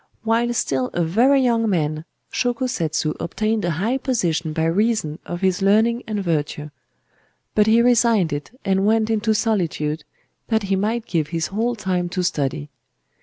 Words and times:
While 0.23 0.51
still 0.55 0.87
a 0.95 1.03
very 1.03 1.43
young 1.43 1.69
man, 1.69 2.05
Shōko 2.33 2.67
Setsu 2.67 3.13
obtained 3.19 3.63
a 3.63 3.69
high 3.77 3.99
position 3.99 4.51
by 4.51 4.65
reason 4.65 5.19
of 5.27 5.41
his 5.41 5.61
learning 5.61 6.01
and 6.07 6.23
virtue; 6.23 6.71
but 7.53 7.67
he 7.67 7.83
resigned 7.83 8.33
it 8.33 8.49
and 8.65 8.87
went 8.87 9.11
into 9.11 9.35
solitude 9.35 10.03
that 10.47 10.63
he 10.63 10.75
might 10.75 11.05
give 11.05 11.27
his 11.27 11.45
whole 11.53 11.75
time 11.75 12.09
to 12.09 12.23
study. 12.23 12.71